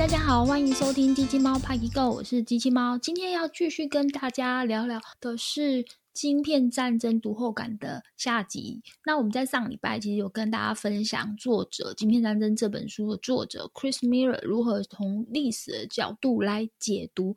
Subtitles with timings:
[0.00, 2.96] 大家好，欢迎收听机器猫 Party Go，我是机器猫。
[2.96, 5.84] 今天要继续跟大家聊聊的是
[6.14, 8.80] 晶片战争读后感的下集。
[9.04, 17.34] 那我们在上礼拜其实有跟大家分享作者《晶片战争》这本书的作者 Chris Miller 如何从历史的角度来解读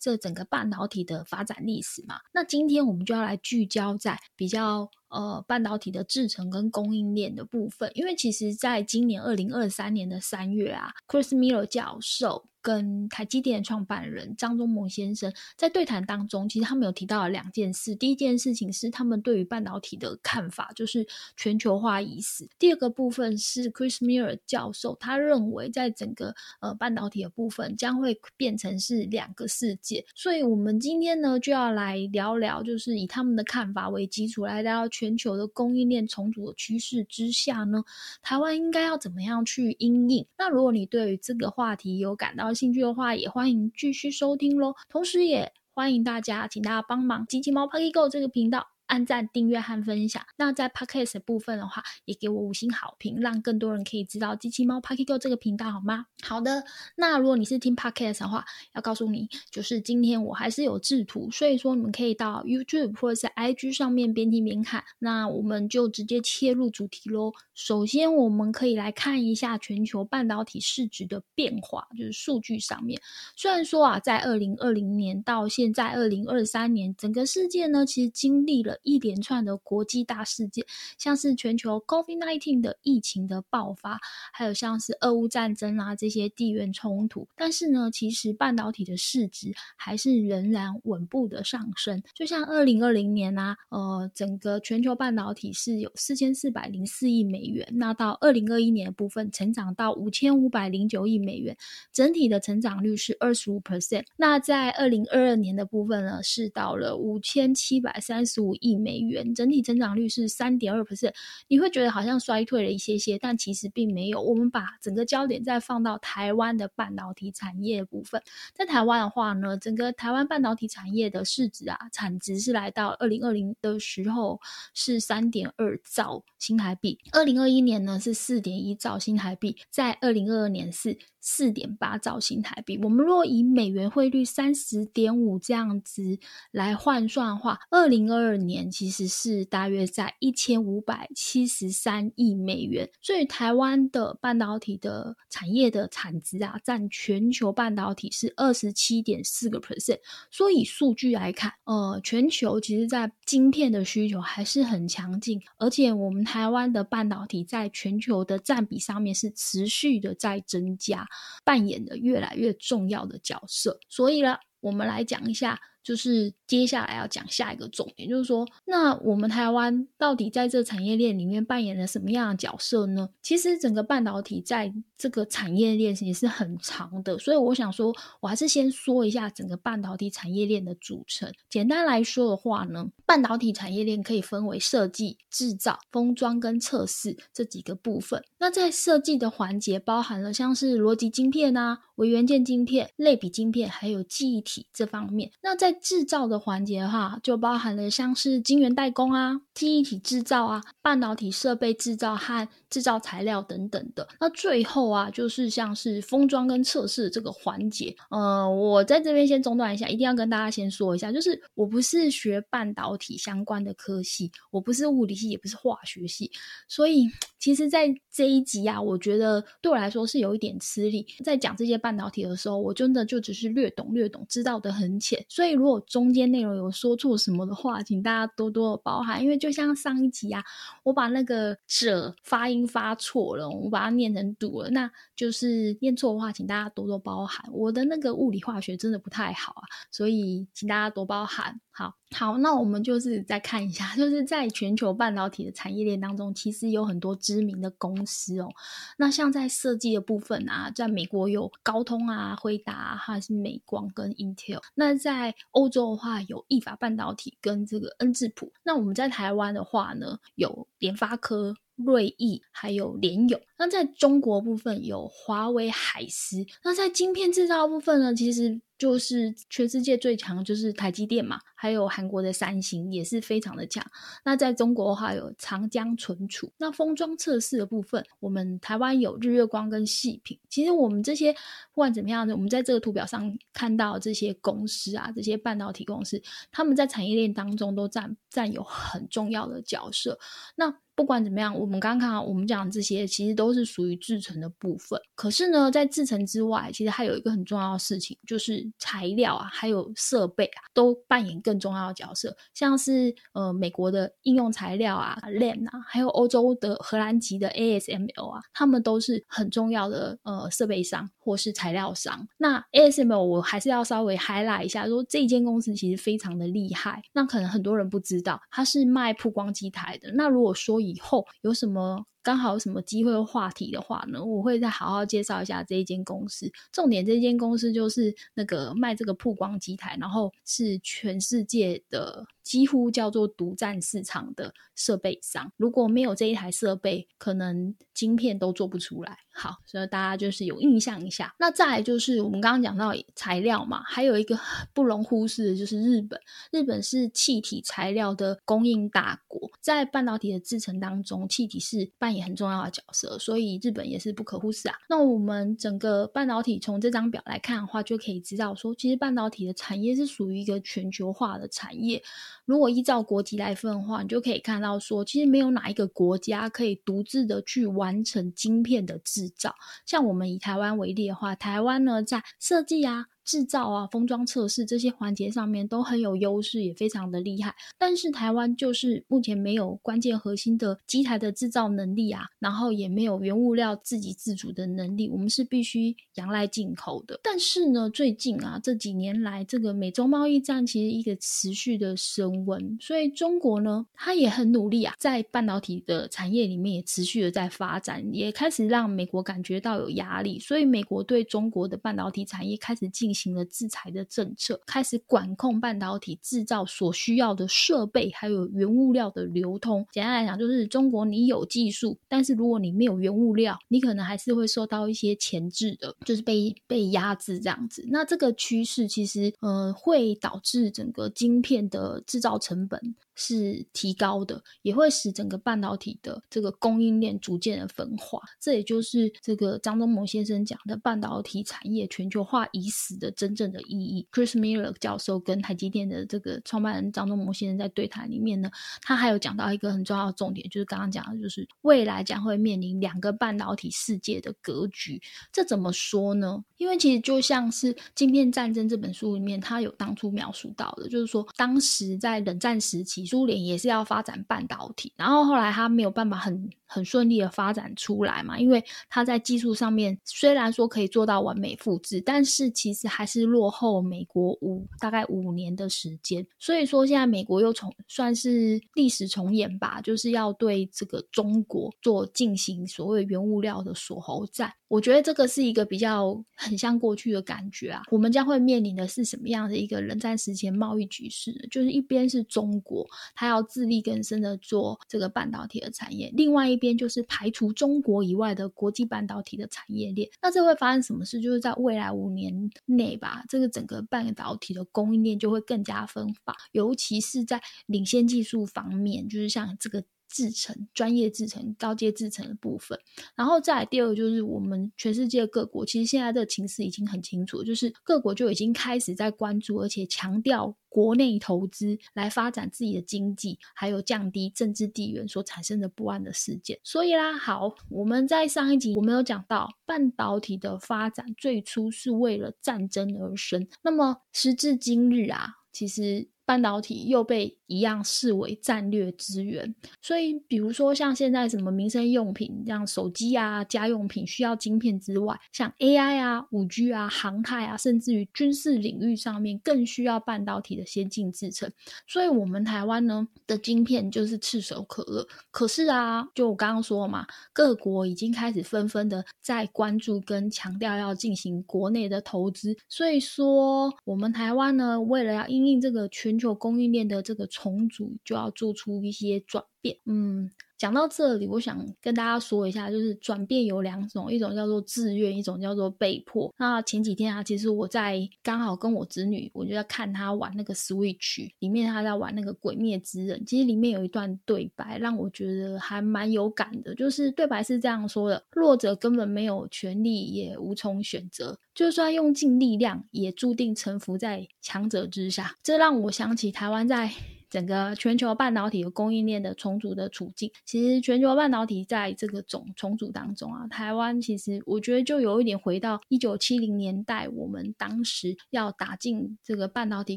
[0.00, 2.20] 这整个半导体的发展历史嘛。
[2.32, 4.90] 那今天我们就要来聚焦在比较。
[5.10, 12.46] 呃，半导体的制成跟供应链的部分，因为其实在今年二零二三年的三月啊，Chris Miller 教授。
[12.62, 17.94] 跟台积电创办人张忠谋先生在对谈当中，其实他们有提到了两件事。
[17.94, 21.06] 第一件事情是他们对于半导体的看法，就是
[21.38, 22.46] 全球化已死。
[22.58, 37.82] 第二个部分是 Chris Miller 教授，他认为在整个呃半导体的部分将会变成是两个世界所以，我们今天呢就要来聊聊，就是以他们的看法为基础来聊聊全球的供应链重组的趋势之下呢，
[38.22, 40.26] 台湾应该要怎么样去因应？
[40.38, 44.74] 那如果你对于这个话题有感到，兴趣的话，也欢迎继续收听喽。
[44.88, 48.68] 同时，也欢迎大家，请大家帮忙“机器猫 Party Go” 这个频道。
[48.90, 50.20] 按赞、订阅和分享。
[50.36, 56.06] 那在 Podcast 部分的话，也给我五星好评，让更多人可以知道机器猫 Parky Go 这个频道，好吗？
[56.24, 56.64] 好的。
[56.96, 64.82] 那如果你是听 Podcast 的话，要告诉你，就是今天我还是有制图，所以说你们可以到 YouTube 或者是 IG 上面边听边看。
[64.98, 67.32] 那我们就直接切入主题喽。
[67.54, 73.00] 首先，我们可以来看一下全球半导体市值的变化，就是数据上面。
[73.36, 78.79] 虽然说啊，在二零二零年到现在二零二三年，整个世界呢，其实经历了。
[78.82, 80.64] 一连串的国际大事件，
[80.98, 83.98] 像是全球 COVID-19 的疫情的爆发，
[84.32, 87.28] 还有像是俄乌战争啊这些地缘冲突。
[87.36, 92.02] 但是呢，其实半导体的市值还是仍然稳步的上升。
[92.14, 101.56] 就像二零二零年啊，呃，整个全球半导体是有四千四百零四亿美元，那到二零二一年的部分成长到五千五百零九亿美元，
[101.92, 104.04] 整体的成长率是二十五 percent。
[104.16, 108.69] 那在二零二二年的部分呢，是到了五千七百三十五亿。
[108.70, 111.12] 亿美元整体增长率是三点二 percent，
[111.48, 114.22] 你会觉得好像衰退了一些些，但其实并没有。
[114.22, 118.22] 我们把整个焦点再放到台湾的半导体产业部分，
[118.54, 124.40] 在台湾的话呢，整个台湾半导体产业的市值啊，产值是来到二零二零的时候
[124.74, 130.98] 是三点二兆新台币，二零二一年呢是四点一兆新台币，在二零二二年是。
[131.22, 136.18] 四点八兆新台币，我们若以美元汇率三十点五这样子
[136.50, 142.90] 来换算的话，二零二二年其实是大约在一千五百七十三亿美元。
[143.00, 150.00] 所以台湾的半导体的产业的产值啊，占全球半导体是二十七点四个 percent。
[150.32, 161.06] 所以数据来看，呃，全球其实在晶片的需求还是很强劲，而且我们台湾的半导体在全球的占比上面是持续的在增加。
[161.44, 165.60] 扮演的越来越重要的角色，所以呢，我们来讲一下。
[165.82, 173.08] 就是接下来要讲下一个重点，就是说，那我们台湾到底在这产业链里面扮演了什么样的角色呢？
[173.22, 181.32] 其实整个半导体在这个产业链也是很长的，所以我想说，我还是先说一下整个半导体产业链的组成。
[181.48, 188.22] 简单来说的话呢，半导体产业链可以分为设计、制造、封装跟测试这几个部分。
[188.38, 195.30] 那在设计的环节，包含了像是逻辑晶片啊、微元件晶片、类比晶片，还有记忆体这方面。
[195.42, 204.08] 那在制造的环节哈，就包含了像是晶圆代工啊、记忆体制造啊、半导体设备制造和制造材料等等的。
[204.20, 207.94] 那最后啊，就是像是封装跟测试这个环节。
[208.10, 216.30] 呃，我在这边先中断一下，一定要跟大家先说一下，就是我不是学半导体相关的科系，我不是物理系，也不是化学系，
[216.68, 217.08] 所以
[217.40, 221.06] 其实，在这一集啊，我觉得对我来说是有一点吃力。
[221.24, 225.50] 在讲这些半导体的时候，我真的就只是略懂略懂，知道的很浅，所以。
[225.60, 229.22] 如果中间内容有说错什么的话，请大家多多的包涵。
[229.22, 230.42] 因为就像上一集啊，
[230.84, 237.46] 我把那个“者”发音发错了，我把它念成“堵”了，那就是念错的话，请大家多多包涵。
[237.52, 241.60] 我的那个物理化学真的不太好啊，所以请大家多包涵。
[241.70, 241.94] 好。
[242.16, 248.48] 好，那我们就是再看一下， 就是在全球半导体的产业链当中，其实有很多知名的公司哦。
[248.96, 254.60] 那像在设计的部分啊，在美国有高通啊、辉达，还是美光跟 Intel。
[254.74, 258.52] 那在欧洲的话，有意法半导体跟这个恩智浦。
[258.64, 261.54] 那我们在台湾的话呢，有联发科、
[261.84, 263.40] 瑞意，还有联友。
[263.58, 266.44] 那在中国部分有华为、海思。
[266.64, 268.60] 那在晶片制造部分呢，其实。
[268.80, 273.84] 就是全世界最强就是台积电嘛，还有韩国的三星也是非常的强。
[274.24, 276.50] 那在中国的话有长江存储。
[276.56, 280.38] 那封装测试的部分，我们台湾有日月光跟细品。
[280.48, 286.18] 其实我们这些不管怎么样呢，我们在这个图表上看到这些公司啊，这些半导体公司，
[286.50, 290.18] 他们在产业链当中都占占有很重要的角色。
[290.56, 295.00] 那不管怎么样，我们刚刚我们讲这些其实都是属于制成的部分。
[295.14, 302.36] 可是呢，在制成之外，其实还有一个很重要的事情，就是材料啊，还有设备啊，都扮演更重要的角色。
[302.52, 312.28] 像是呃美国的应用材料啊，Lam 啊，还有欧洲的荷兰籍的 ASML 啊，他们都是很重要的呃设备商或是材料商。
[312.36, 317.02] 那 ASML 我还是要稍微 highlight 一下，说这间公司其实非常的厉害。
[317.14, 320.12] 那可能很多人不知道，它是卖曝光机台的。
[320.12, 324.24] 那如果说以以后有什么刚好有什么机会话题的话呢？
[324.24, 326.50] 我会再好好介绍一下这一间公司。
[326.72, 335.50] 重点，这间公司就是那个卖这个曝光机台，然后是全世界的几乎叫做独占市场的设备商。
[335.56, 339.18] 如果没有这一台设备，可能晶片都做不出来。
[339.32, 341.34] 好，所以大家就是有印象一下。
[341.38, 344.38] 那再来就是我们刚刚讲到材料嘛，还有一个
[344.74, 346.20] 不容忽视的就是日本。
[346.50, 354.74] 日本是气体材料的供应大国，在半导体的制成当中，气体是半扮演很重要的角色，所以日本也是不可忽视啊。
[354.88, 362.02] 那我们整个半导体从这张表来看的话，就可以知道说，其实半导体的产业是属于一个全球化的产业。
[362.46, 369.54] 如果依照国籍来分的话，你就可以看到说，其实没有哪一个国家可以独自的去完成晶片的制造。
[369.86, 373.06] 像我们以台湾为例的话，台湾呢在设计啊。
[373.30, 377.54] 制造啊，封装测试这些环节上面都很有优势，也非常的厉害。
[377.78, 387.20] 但是台湾就是目前没有关键核心的机台的制造能力啊，然后也没有原物料自给自足的能力，我们是必须仰赖进口的。
[387.22, 403.19] 但是呢，最近啊这几年来，这个美洲贸易战其实一个持续的升温，所以中国呢，它也很努力啊，在半导体的产业里面也持续的在发展，也开始让美国感觉到有压力，所以美国对中国的半导体产业开始进行。
[403.20, 409.86] 行了制裁的政策，开始管控半导体制造所需要的设备，还有原物料的流通。
[409.92, 417.84] 简单来讲，就是中国你有技术，但是如果你没有原物料，你可能还是会受到一些前置的，就是被被压制这样子。
[417.88, 422.94] 那这个趋势其实，呃，会导致整个晶片的制造成本。
[423.22, 428.18] 是提高的，也会使整个半导体的这个供应链逐渐的分化。
[428.40, 434.06] 这也就是这个张忠谋先生讲的半导体产业全球化已死的真正的意义。
[434.10, 438.50] Chris Miller 教授跟台积电的这个创办人张忠谋先生在对谈里面呢，
[438.80, 444.98] 他还有讲到一个很重要的重点，就是刚刚讲的，就是未来将会面临两个半导体世界的格局。
[445.30, 446.42] 这怎么说呢？
[446.56, 453.09] 因为其实就像是《晶片战争》这本书里面，他有当初描述到的，就是说当时在冷战时期。
[453.10, 466.24] 苏联也是要发展半导体，然后后来他没有办法很很顺利的发展出来嘛，因为他在技术上面虽然说可以做到完美复制，但是其实还是落后美国五大概五年的时间。
[466.38, 474.52] 所以说现在美国又重算是历史重演吧，就是要对这个中国做进行所谓原物料的锁喉战。
[474.68, 477.82] 我觉得这个是一个比较很像过去的感觉啊。
[477.90, 481.32] 我们将会面临的是什么样的一个冷战时间贸易局势？
[481.50, 482.86] 就是一边是中国。
[483.14, 490.08] 他要自力更生的做这个半导体的产业，另外一边就是排除中国以外的国际半导体的产业链。
[490.22, 491.20] 那这会发生什么事？
[491.20, 499.84] 就是在未来五年内吧，这个整个半导体的供应链就会更加分化，尤其是在领先技术方面，就是像这个。
[500.10, 502.78] 制成专业制成高阶制成的部分，
[503.14, 516.58] 然后再第二就是我们全世界各国，其实现在的情势已经很清楚，就是各国就已经开始在关注，而且强调国内投资来发展自己的经济，还有降低政治地缘所产生的不安的事件。
[516.64, 541.50] 所以啦，好，我们在上一集我们有讲到，半导体的发展最初是为了战争而生，那么时至今日啊，其实半导体又被一样视为战略资源，所以比如说像现在什么民生用品，像手机啊、家用品需要晶片之外，像 AI 啊、五 G 啊、航太啊，甚至于军事领域上面更需要半导体的先进制程。
[541.88, 545.04] 所以，我们台湾呢的晶片就是炙手可热。
[545.32, 552.56] 可是啊，就我刚刚说嘛，各国已经开始纷纷的在关注跟强调要进行国内的投资。
[552.68, 559.76] 所以说，我们台湾呢，为了要应应这个全球供应链的这个重组就要做出一些转变。
[559.86, 560.30] 嗯。
[560.60, 566.30] 讲到这里，我想跟大家说一下，就是转变有两种，一种叫做自愿，一种叫做被迫。
[566.36, 585.36] 那前几天啊，其实我在刚好跟我侄女，我就在看她玩那个 Switch，里面她在玩那个《鬼灭之刃》，其实里面有一段对白让我觉得还蛮有感的，就是对白是这样说的：弱者根本没有权利，也无从选择，就算用尽力量，也注定臣服在强者之下。
[585.42, 586.92] 这让我想起台湾在。
[587.30, 599.96] 整个全球半导体和供应链的重组的处境，其实全球半导体在这个总重组当中啊，台湾其实我觉得就有一点回到一九七零年代，我们当时要打进这个半导体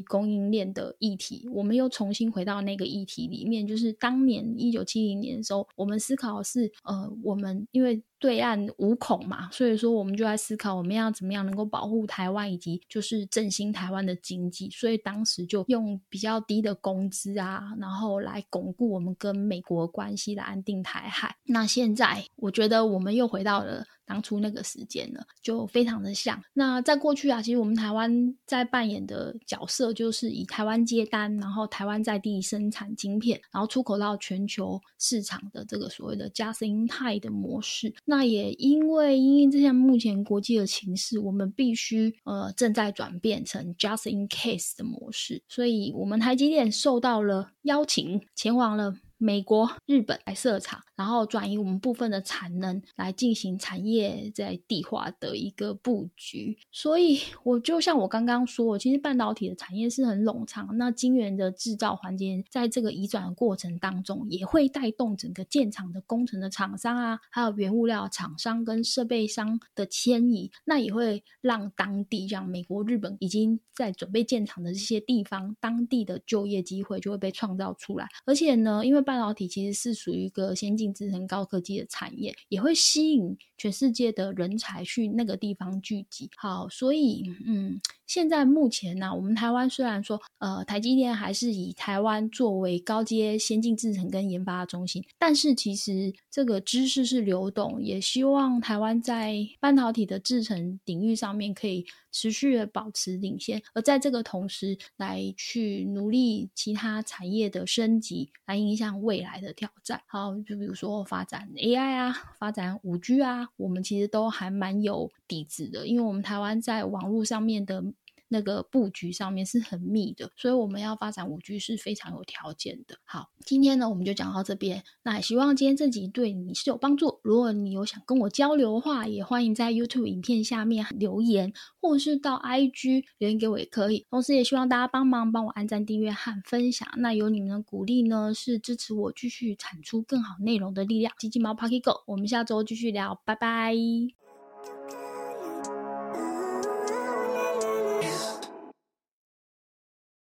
[0.00, 8.02] 供应链的议题，我们又重新回到那个议题里面，就是当年一九七零年的时候，我们思考是，呃，我们因为。
[8.18, 14.70] 对岸无孔嘛，所以说我们就在思考我们要怎么样能够保护台湾，以及就是振兴台湾的经济。
[14.70, 21.36] 所以当时就用比较低的工资啊，然后来巩固我们跟美国关系，来安定台海。
[21.44, 23.84] 那现在我觉得我们又回到了。
[24.06, 26.42] 当初那个时间了，就非常的像。
[26.52, 37.94] 那在过去啊，其实我们台湾在扮演的角色，就是以台湾接单，然后台湾在地生产晶片，然后出口到全球市场的这个所谓的 just in time 的模式。
[38.04, 48.94] 那也因为因为这项目前国际的情势，我们必须呃正在转变成 just in case 的模式，所以我们台积电受到了邀请，前往了。
[49.18, 56.58] 美国、日本来设厂，然后转移我们部分的产能来进行产业在地化的一个布局。
[56.70, 60.76] 所以，我就像我刚刚说，其实半导体的产业是很冗长。
[60.76, 70.50] 那晶圆的制造环节，在这个移转的过程当中，也会带动整个建厂的工程的厂商啊，还有原物料厂商跟设备商的迁移。
[70.64, 78.08] 那也会让当地，像美国、日本已经在准备建厂的这些地方，当地的就业机会就会被创造出来。
[78.26, 86.28] 而且呢，因为半半导体其实是属于一个先进制成高科技的产业，也会吸引全世界的人才去那个地方聚集。
[86.36, 101.84] 好，所以嗯，现在目前呢，我们台湾虽然说呃，台积电还是以台湾作为高阶先进制程跟研发中心，但是其实这个知识是流动，也希望台湾在半导体的制程领域上面可以。
[102.16, 110.00] 持续的保持领先，而在这个同时，来去努力其他产业的升级，来影响未来的挑战。
[110.06, 117.82] 好，就比如说发展 AI 啊，发展五 G 啊，我们其实都还蛮有底子的，因为我们台湾在网络上面的。
[118.28, 122.96] 那个布局上面是很密的，所以我们要发展五 G 是非常有条件的。
[123.04, 127.20] 好，今天呢我们就讲到这边，那也希望今天这集对你是有帮助。
[127.22, 134.04] 如果你有想跟我交流的话，也欢迎在 YouTube 影片下面留言，或者是到 IG 留言给我也可以。
[134.10, 136.88] 同时也希望大家帮忙帮我按赞、订阅和分享。
[136.96, 141.14] 那有你们的鼓励呢，是支持我继续产出更好内容的力量。
[141.18, 144.23] 鸡鸡猫 Pocket Go，我们下周继续聊，拜拜。